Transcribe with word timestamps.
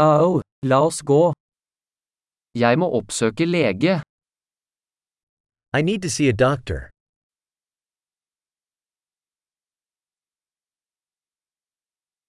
Au, 0.00 0.40
la 0.62 0.78
oss 0.86 1.00
gå. 1.02 1.32
Jeg 2.54 2.78
må 2.78 2.86
oppsøke 2.98 3.44
lege. 3.46 3.94
I 5.78 5.80
need 5.82 6.00
to 6.06 6.10
see 6.16 6.28
a 6.28 6.36
doctor. 6.46 6.80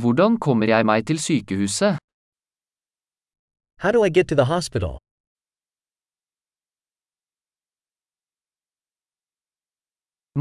Hvordan 0.00 0.32
kommer 0.46 0.66
jeg 0.74 0.82
meg 0.90 1.06
til 1.08 1.18
sykehuset? 1.28 1.96
How 3.82 3.90
do 3.96 4.04
I 4.04 4.10
get 4.16 4.26
to 4.28 4.36
the 4.40 4.48
hospital? 4.54 4.94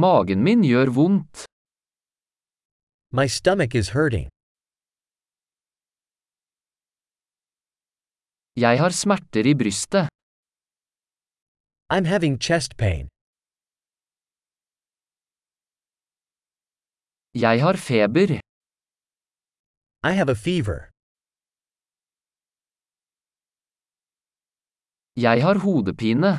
Magen 0.04 0.44
min 0.48 0.60
gjør 0.72 0.90
vondt. 1.00 1.36
My 3.20 3.28
stomach 3.28 3.74
is 3.82 3.90
hurting. 3.96 4.33
Jeg 8.56 8.78
har 8.78 8.92
smerter 8.94 9.46
i 9.50 9.54
brystet. 9.58 10.06
I'm 11.90 12.06
having 12.06 12.36
chest 12.38 12.78
pain. 12.78 13.08
Jeg 17.34 17.58
har 17.66 17.78
feber. 17.90 18.30
I 20.10 20.12
have 20.20 20.30
a 20.30 20.38
fever. 20.48 20.80
Jeg 25.26 25.42
har 25.46 25.58
hodepine. 25.66 26.32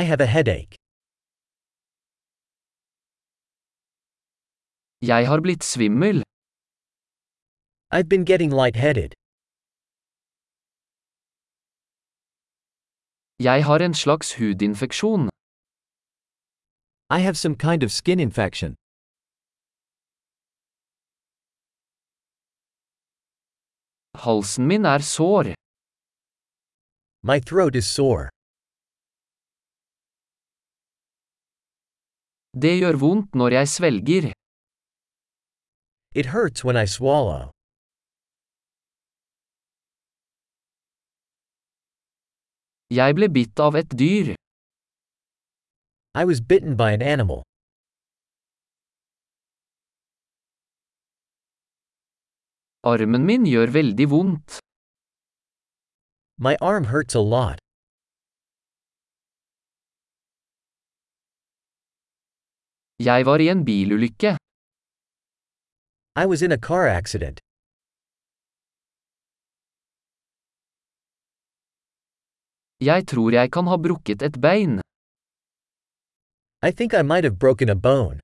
I 0.00 0.02
have 0.10 0.20
a 0.20 0.30
headache. 0.36 0.76
Jeg 5.00 5.22
har 5.30 5.40
blitt 5.40 5.64
svimmel. 5.64 6.22
I've 7.96 8.08
been 8.12 8.24
getting 8.30 8.50
lightheaded. 8.62 9.12
Jeg 13.38 13.64
har 13.64 13.78
en 13.84 13.94
slags 13.94 14.34
hudinfeksjon. 14.38 15.28
I 17.10 17.18
have 17.20 17.36
some 17.36 17.56
kind 17.56 17.82
of 17.82 17.90
skin 17.90 18.20
infection. 18.20 18.74
Halsen 24.24 24.66
min 24.66 24.84
er 24.84 24.98
sår. 24.98 25.54
My 27.22 27.38
throat 27.40 27.76
is 27.76 27.86
sore. 27.96 28.30
Det 32.62 32.74
gjør 32.80 32.96
vondt 33.04 33.34
når 33.34 33.50
jeg 33.58 33.68
svelger. 33.68 34.32
It 36.14 36.26
hurts 36.26 36.64
when 36.64 36.76
I 36.84 36.86
swallow. 36.86 37.55
Jeg 42.94 43.16
ble 43.18 43.26
bitt 43.26 43.58
av 43.58 43.74
et 43.74 43.90
dyr. 43.98 44.36
I 46.14 46.24
was 46.24 46.40
bitten 46.40 46.76
by 46.76 46.92
an 46.94 47.02
animal. 47.02 47.42
Armen 52.86 53.26
min 53.26 53.42
gjør 53.50 53.72
veldig 53.74 54.06
vondt. 54.12 54.60
My 56.38 56.54
arm 56.60 56.86
hurts 56.92 57.18
a 57.18 57.22
lot. 57.34 57.58
Jeg 63.02 63.26
var 63.26 63.42
i 63.42 63.48
en 63.50 63.64
bilulykke. 63.66 64.36
I 66.14 66.24
was 66.24 66.40
in 66.40 66.52
a 66.52 66.58
car 66.58 66.86
accident. 66.86 67.45
Jeg 72.80 73.06
tror 73.08 73.32
jeg 73.32 73.48
kan 73.50 73.66
ha 73.72 73.76
brukket 73.80 74.22
et 74.22 74.36
bein. 74.40 74.80
I 76.62 76.70
think 76.72 76.92
I 76.92 77.02
might 77.02 77.24
have 77.24 77.38
broken 77.38 77.70
a 77.70 77.74
bone. 77.74 78.20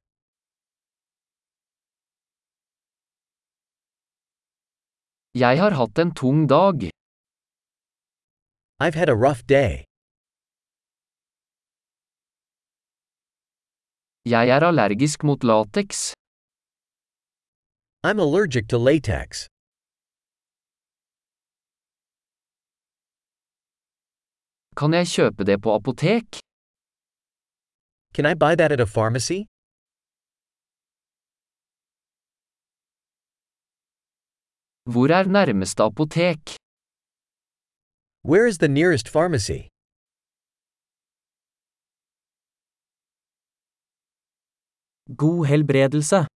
Jeg 5.35 5.57
har 5.57 5.73
hatt 5.73 5.99
en 5.99 6.13
tung 6.13 6.47
dag. 6.47 6.91
I've 8.79 8.95
had 8.95 9.09
a 9.09 9.17
rough 9.17 9.43
day. 9.47 9.85
Jeg 14.29 14.49
er 14.49 14.63
allergisk 14.69 15.25
mot 15.25 15.45
lateks. 15.45 16.13
I'm 18.05 18.21
allergic 18.21 18.69
to 18.69 18.79
latex. 18.79 19.52
Kan 24.79 24.95
jeg 24.99 25.07
kjøpe 25.15 25.45
det 25.49 25.59
på 25.65 25.71
apotek? 25.79 26.27
Can 28.15 28.25
I 28.33 28.35
buy 28.43 28.55
that 28.57 28.73
at 28.73 28.81
a 28.81 28.89
pharmacy? 28.97 29.41
Hvor 34.93 35.09
er 35.19 35.25
nærmeste 35.39 35.83
apotek? 35.83 36.41
Where 38.31 38.47
is 38.51 38.59
the 38.59 38.69
nearest 38.79 39.07
pharmacy? 39.17 39.61
God 45.23 45.47
helbredelse. 45.51 46.33